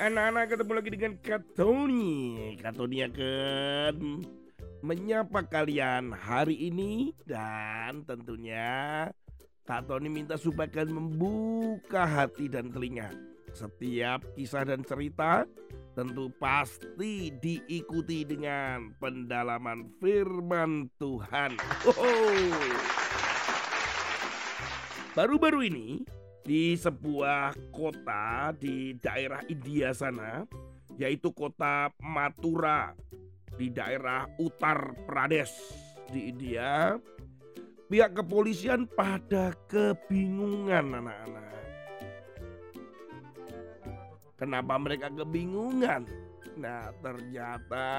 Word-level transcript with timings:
anak-anak 0.00 0.44
ketemu 0.56 0.72
lagi 0.72 0.90
dengan 0.96 1.12
Katoni. 1.20 2.16
Katoni 2.56 2.96
akan 3.04 3.96
menyapa 4.80 5.44
kalian 5.44 6.16
hari 6.16 6.72
ini 6.72 7.12
Dan 7.28 8.08
tentunya 8.08 9.04
Katoni 9.68 10.08
minta 10.08 10.40
supaya 10.40 10.72
kalian 10.72 10.96
membuka 10.96 12.08
hati 12.08 12.48
dan 12.48 12.72
telinga. 12.72 13.12
Setiap 13.52 14.24
kisah 14.32 14.64
dan 14.64 14.80
cerita 14.88 15.44
tentu 15.92 16.32
pasti 16.40 17.28
diikuti 17.36 18.24
dengan 18.24 18.96
pendalaman 18.96 19.84
firman 20.00 20.88
Tuhan. 20.96 21.60
Baru-baru 25.12 25.60
ini 25.68 26.00
di 26.40 26.74
sebuah 26.76 27.52
kota 27.70 28.54
di 28.56 28.96
daerah 28.96 29.44
India 29.46 29.92
sana, 29.92 30.44
yaitu 30.96 31.32
kota 31.32 31.92
Mathura 32.00 32.96
di 33.56 33.68
daerah 33.68 34.24
Uttar 34.40 34.96
Pradesh 35.04 35.52
di 36.08 36.32
India. 36.32 36.96
Pihak 37.90 38.22
kepolisian 38.22 38.86
pada 38.86 39.50
kebingungan 39.66 40.94
anak-anak. 40.94 41.58
Kenapa 44.38 44.78
mereka 44.78 45.10
kebingungan? 45.10 46.06
Nah, 46.54 46.94
ternyata 47.02 47.90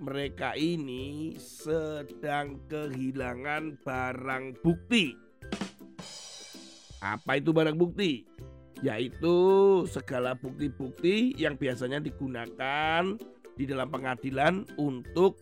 mereka 0.00 0.54
ini 0.56 1.36
sedang 1.36 2.62
kehilangan 2.70 3.82
barang 3.84 4.62
bukti 4.62 5.29
apa 7.00 7.40
itu 7.40 7.50
barang 7.50 7.76
bukti? 7.76 8.28
Yaitu 8.84 9.36
segala 9.88 10.36
bukti-bukti 10.36 11.36
yang 11.36 11.56
biasanya 11.56 12.00
digunakan 12.00 13.16
di 13.56 13.64
dalam 13.68 13.88
pengadilan 13.92 14.64
untuk 14.80 15.40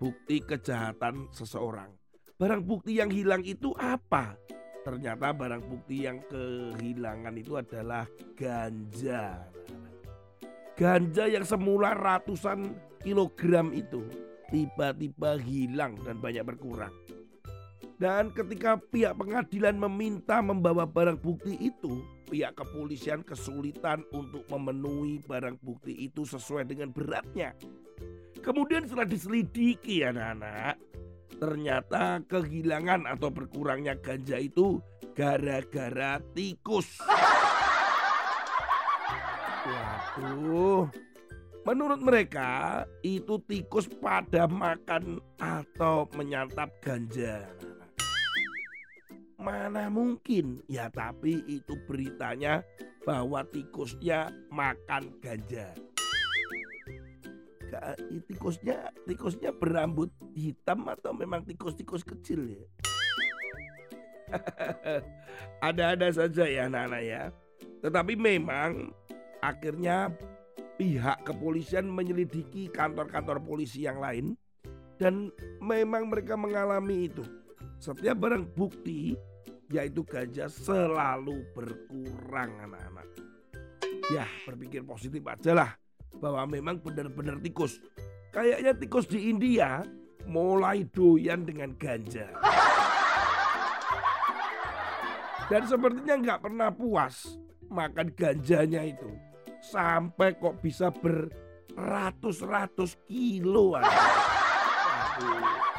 bukti 0.00 0.40
kejahatan 0.44 1.28
seseorang. 1.32 1.92
Barang 2.36 2.64
bukti 2.64 3.00
yang 3.00 3.08
hilang 3.12 3.44
itu 3.44 3.72
apa? 3.76 4.36
Ternyata 4.84 5.36
barang 5.36 5.64
bukti 5.68 6.08
yang 6.08 6.24
kehilangan 6.28 7.34
itu 7.36 7.60
adalah 7.60 8.08
ganja. 8.32 9.44
Ganja 10.78 11.24
yang 11.26 11.42
semula 11.42 11.92
ratusan 11.92 12.72
kilogram 13.02 13.74
itu 13.74 14.06
tiba-tiba 14.48 15.36
hilang 15.42 15.98
dan 16.06 16.22
banyak 16.22 16.46
berkurang. 16.46 16.94
Dan 17.98 18.30
ketika 18.30 18.78
pihak 18.78 19.18
pengadilan 19.18 19.74
meminta 19.74 20.38
membawa 20.38 20.86
barang 20.86 21.18
bukti 21.18 21.58
itu, 21.58 21.98
pihak 22.30 22.54
kepolisian 22.54 23.26
kesulitan 23.26 24.06
untuk 24.14 24.46
memenuhi 24.46 25.18
barang 25.26 25.58
bukti 25.58 26.06
itu 26.06 26.22
sesuai 26.22 26.70
dengan 26.70 26.94
beratnya. 26.94 27.58
Kemudian 28.38 28.86
setelah 28.86 29.02
diselidiki 29.02 30.06
anak-anak, 30.06 30.78
ternyata 31.42 32.22
kehilangan 32.30 33.02
atau 33.10 33.34
berkurangnya 33.34 33.98
ganja 33.98 34.38
itu 34.38 34.78
gara-gara 35.18 36.22
tikus. 36.38 37.02
Waduh, 39.66 40.86
menurut 41.66 41.98
mereka 41.98 42.86
itu 43.02 43.42
tikus 43.50 43.90
pada 43.98 44.46
makan 44.46 45.18
atau 45.42 46.06
menyantap 46.14 46.70
ganja. 46.78 47.42
Mana 49.38 49.86
mungkin? 49.86 50.66
Ya 50.66 50.90
tapi 50.90 51.46
itu 51.46 51.78
beritanya 51.86 52.66
bahwa 53.06 53.46
tikusnya 53.46 54.34
makan 54.50 55.14
ganja. 55.22 55.70
Tikusnya 58.26 58.90
tikusnya 59.06 59.54
berambut 59.54 60.10
hitam 60.34 60.90
atau 60.90 61.14
memang 61.14 61.46
tikus-tikus 61.46 62.02
kecil 62.02 62.58
ya? 62.58 62.64
Ada-ada 65.70 66.10
saja 66.10 66.44
ya 66.44 66.66
anak-anak 66.66 67.02
ya. 67.06 67.22
Tetapi 67.78 68.18
memang 68.18 68.90
akhirnya 69.38 70.10
pihak 70.74 71.22
kepolisian 71.22 71.86
menyelidiki 71.86 72.74
kantor-kantor 72.74 73.38
polisi 73.38 73.86
yang 73.86 74.02
lain 74.02 74.34
dan 74.98 75.30
memang 75.62 76.10
mereka 76.10 76.34
mengalami 76.34 77.06
itu. 77.06 77.22
Setiap 77.78 78.18
barang 78.18 78.58
bukti 78.58 79.14
yaitu 79.70 80.02
ganja 80.02 80.50
selalu 80.50 81.46
berkurang 81.54 82.50
anak-anak. 82.66 83.06
Ya 84.10 84.26
berpikir 84.42 84.82
positif 84.82 85.22
aja 85.28 85.52
lah 85.54 85.70
bahwa 86.18 86.42
memang 86.50 86.82
benar-benar 86.82 87.38
tikus. 87.38 87.78
Kayaknya 88.34 88.74
tikus 88.74 89.06
di 89.06 89.30
India 89.30 89.86
mulai 90.26 90.82
doyan 90.90 91.46
dengan 91.46 91.70
ganja. 91.78 92.34
Dan 95.48 95.64
sepertinya 95.64 96.12
nggak 96.18 96.44
pernah 96.44 96.68
puas 96.74 97.38
makan 97.70 98.10
ganjanya 98.12 98.84
itu. 98.84 99.08
Sampai 99.62 100.34
kok 100.36 100.60
bisa 100.60 100.92
beratus-ratus 100.92 103.00
kilo. 103.06 103.78
Aduh. 103.78 105.77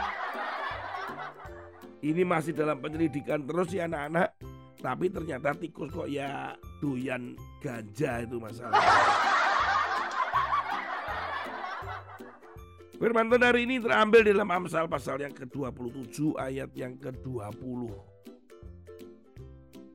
Ini 2.00 2.24
masih 2.24 2.56
dalam 2.56 2.80
penyelidikan 2.80 3.44
terus 3.44 3.76
ya 3.76 3.84
anak-anak. 3.92 4.32
Tapi 4.80 5.12
ternyata 5.12 5.52
tikus 5.52 5.92
kok 5.92 6.08
ya 6.08 6.56
doyan 6.80 7.36
ganja 7.60 8.24
itu 8.24 8.40
masalah. 8.40 8.80
Firman 13.00 13.32
Tuhan 13.32 13.44
hari 13.44 13.64
ini 13.64 13.80
terambil 13.80 14.28
dalam 14.28 14.48
Amsal 14.52 14.88
pasal 14.92 15.24
yang 15.24 15.32
ke-27 15.32 16.36
ayat 16.36 16.72
yang 16.76 17.00
ke-20. 17.00 17.92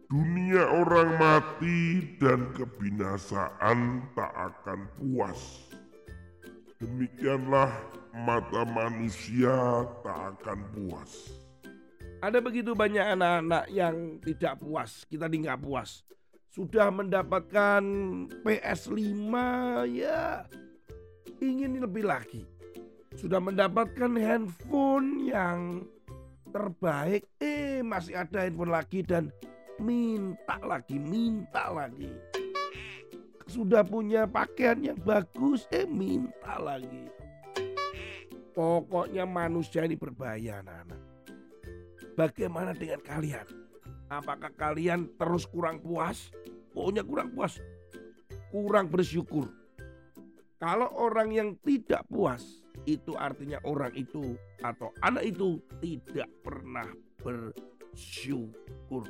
Dunia 0.09 0.65
orang 0.69 1.17
mati 1.17 2.17
dan 2.17 2.49
kebinasaan 2.57 4.09
tak 4.17 4.33
akan 4.33 4.89
puas. 4.97 5.69
Demikianlah 6.81 7.73
mata 8.13 8.65
manusia 8.69 9.85
tak 10.01 10.41
akan 10.41 10.61
puas. 10.73 11.44
Ada 12.25 12.41
begitu 12.41 12.73
banyak 12.73 13.05
anak-anak 13.05 13.69
yang 13.69 14.17
tidak 14.25 14.57
puas, 14.57 15.05
kita 15.12 15.29
tidak 15.29 15.61
puas. 15.61 16.01
Sudah 16.49 16.89
mendapatkan 16.89 17.85
PS5 18.41 19.29
ya 19.93 20.49
ingin 21.45 21.85
lebih 21.85 22.09
lagi. 22.09 22.49
Sudah 23.12 23.45
mendapatkan 23.45 24.17
handphone 24.17 25.29
yang 25.29 25.85
terbaik, 26.49 27.29
eh 27.45 27.85
masih 27.85 28.17
ada 28.17 28.49
handphone 28.49 28.73
lagi 28.73 29.05
dan 29.05 29.29
minta 29.77 30.56
lagi, 30.65 30.97
minta 30.97 31.77
lagi. 31.77 32.09
Sudah 33.45 33.85
punya 33.85 34.25
pakaian 34.25 34.81
yang 34.81 34.97
bagus, 35.05 35.69
eh 35.69 35.85
minta 35.85 36.56
lagi. 36.56 37.05
Pokoknya 38.56 39.29
manusia 39.29 39.85
ini 39.85 40.01
berbahaya 40.01 40.65
anak-anak. 40.65 41.04
Bagaimana 42.15 42.71
dengan 42.71 43.03
kalian? 43.03 43.43
Apakah 44.07 44.55
kalian 44.55 45.11
terus 45.19 45.51
kurang 45.51 45.83
puas? 45.83 46.31
Pokoknya 46.71 47.03
kurang 47.03 47.35
puas. 47.35 47.59
Kurang 48.55 48.87
bersyukur. 48.87 49.51
Kalau 50.63 50.87
orang 50.95 51.35
yang 51.35 51.51
tidak 51.67 52.07
puas, 52.07 52.63
itu 52.87 53.19
artinya 53.19 53.59
orang 53.67 53.91
itu 53.99 54.38
atau 54.62 54.94
anak 55.03 55.27
itu 55.27 55.59
tidak 55.83 56.31
pernah 56.47 56.87
bersyukur. 57.19 59.05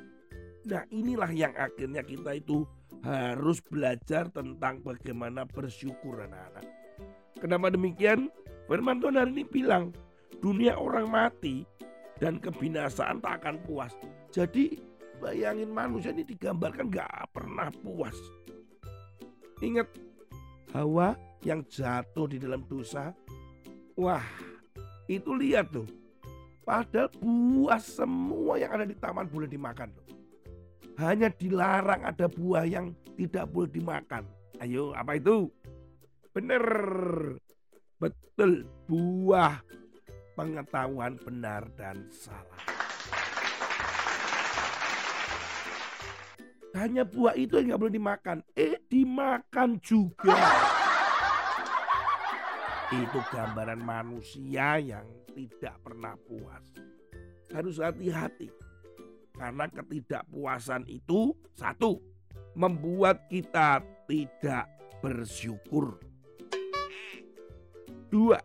Nah 0.65 0.83
inilah 0.89 1.29
yang 1.29 1.53
akhirnya 1.61 2.01
kita 2.01 2.41
itu 2.41 2.65
harus 3.05 3.61
belajar 3.61 4.33
tentang 4.33 4.81
bagaimana 4.81 5.45
bersyukur 5.45 6.25
anak-anak. 6.25 6.65
Kenapa 7.37 7.69
demikian? 7.69 8.33
Firman 8.65 8.97
Tuhan 8.97 9.21
hari 9.21 9.31
ini 9.37 9.45
bilang, 9.45 9.93
dunia 10.41 10.81
orang 10.81 11.13
mati 11.13 11.69
dan 12.25 12.41
kebinasaan 12.41 13.21
tak 13.21 13.45
akan 13.45 13.61
puas. 13.69 13.93
Jadi 14.33 14.81
bayangin 15.21 15.69
manusia 15.69 16.09
ini 16.09 16.25
digambarkan 16.25 16.89
gak 16.89 17.37
pernah 17.37 17.69
puas. 17.85 18.17
Ingat 19.61 19.93
Hawa 20.73 21.13
yang 21.45 21.61
jatuh 21.69 22.25
di 22.25 22.41
dalam 22.41 22.65
dosa. 22.65 23.13
Wah 24.01 24.25
itu 25.05 25.37
lihat 25.37 25.69
tuh. 25.69 25.85
Padahal 26.65 27.13
buah 27.21 27.77
semua 27.77 28.57
yang 28.57 28.73
ada 28.73 28.89
di 28.89 28.97
taman 28.97 29.29
boleh 29.29 29.45
dimakan 29.45 29.93
loh. 29.93 30.09
Hanya 30.97 31.29
dilarang 31.29 32.09
ada 32.09 32.25
buah 32.25 32.65
yang 32.65 32.97
tidak 33.21 33.53
boleh 33.53 33.69
dimakan. 33.69 34.25
Ayo 34.65 34.97
apa 34.97 35.21
itu? 35.21 35.53
Bener. 36.33 36.65
Betul 38.01 38.65
buah 38.89 39.61
pengetahuan 40.35 41.19
benar 41.23 41.67
dan 41.79 42.07
salah. 42.11 42.85
hanya 46.75 47.07
buah 47.07 47.39
itu 47.39 47.55
yang 47.63 47.75
nggak 47.75 47.81
boleh 47.81 47.95
dimakan. 47.95 48.39
Eh 48.59 48.83
dimakan 48.91 49.79
juga. 49.79 50.35
Itu 52.91 53.19
gambaran 53.31 53.81
manusia 53.81 54.83
yang 54.83 55.07
tidak 55.33 55.79
pernah 55.87 56.19
puas. 56.27 56.67
Harus 57.55 57.79
hati-hati. 57.79 58.51
Karena 59.35 59.71
ketidakpuasan 59.71 60.87
itu 60.91 61.35
satu 61.55 62.03
membuat 62.59 63.31
kita 63.31 63.83
tidak 64.11 64.67
bersyukur. 64.99 65.99
Dua, 68.11 68.39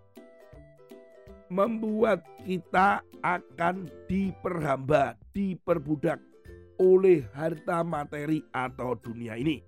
membuat 1.49 2.21
kita 2.45 3.01
akan 3.25 3.89
diperhamba, 4.05 5.17
diperbudak 5.33 6.21
oleh 6.79 7.25
harta 7.35 7.83
materi 7.83 8.45
atau 8.53 8.95
dunia 8.95 9.35
ini. 9.35 9.59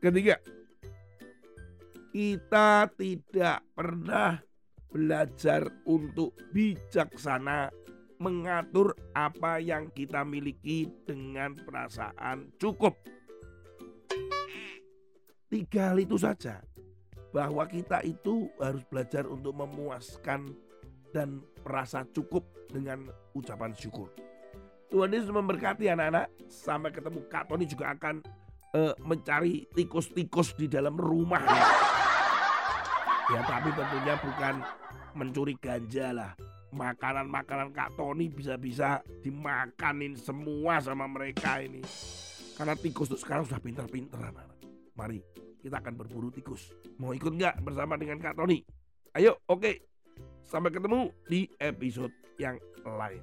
Ketiga, 0.00 0.40
kita 2.10 2.88
tidak 2.96 3.60
pernah 3.76 4.40
belajar 4.90 5.70
untuk 5.86 6.34
bijaksana 6.50 7.70
mengatur 8.20 8.96
apa 9.14 9.62
yang 9.62 9.92
kita 9.94 10.26
miliki 10.26 10.88
dengan 11.06 11.54
perasaan 11.54 12.50
cukup. 12.58 12.96
Tiga 15.50 15.92
hal 15.94 15.98
itu 16.00 16.16
saja 16.16 16.62
bahwa 17.30 17.62
kita 17.66 18.02
itu 18.02 18.50
harus 18.58 18.82
belajar 18.90 19.26
untuk 19.26 19.54
memuaskan 19.54 20.50
dan 21.14 21.42
merasa 21.62 22.06
cukup 22.10 22.46
dengan 22.70 23.10
ucapan 23.34 23.74
syukur. 23.74 24.10
Tuhan 24.90 25.14
Yesus 25.14 25.30
memberkati 25.30 25.86
anak-anak. 25.86 26.26
Sampai 26.50 26.90
ketemu 26.90 27.22
Kak 27.30 27.46
Tony 27.46 27.66
juga 27.66 27.94
akan 27.94 28.26
uh, 28.74 28.94
mencari 29.06 29.66
tikus-tikus 29.70 30.58
di 30.58 30.66
dalam 30.66 30.98
rumah. 30.98 31.42
Ya. 33.30 33.46
tapi 33.46 33.70
tentunya 33.70 34.18
bukan 34.18 34.54
mencuri 35.14 35.54
ganja 35.54 36.10
lah. 36.10 36.32
Makanan-makanan 36.74 37.70
Kak 37.70 37.94
Tony 37.94 38.26
bisa-bisa 38.26 39.02
dimakanin 39.22 40.18
semua 40.18 40.82
sama 40.82 41.06
mereka 41.06 41.62
ini. 41.62 41.82
Karena 42.58 42.74
tikus 42.74 43.10
itu 43.14 43.18
sekarang 43.22 43.46
sudah 43.46 43.62
pintar-pintar 43.62 44.18
anak-anak. 44.18 44.58
Mari 44.98 45.49
kita 45.60 45.76
akan 45.78 45.94
berburu 45.96 46.32
tikus. 46.32 46.72
Mau 46.96 47.12
ikut 47.12 47.36
nggak 47.36 47.60
bersama 47.64 47.94
dengan 48.00 48.18
Kak 48.20 48.36
Tony? 48.40 48.64
Ayo, 49.16 49.38
oke. 49.46 49.60
Okay. 49.60 49.76
Sampai 50.44 50.74
ketemu 50.74 51.12
di 51.28 51.46
episode 51.60 52.12
yang 52.40 52.58
lain. 52.82 53.22